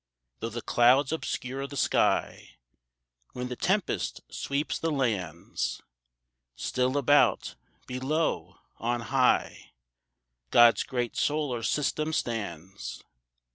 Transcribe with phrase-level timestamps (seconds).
[0.39, 2.55] Though the clouds obscure the sky,
[3.33, 5.79] When the tempest sweeps the lands,
[6.55, 7.53] Still about,
[7.85, 9.73] below, on high,
[10.49, 13.03] God's great solar system stands.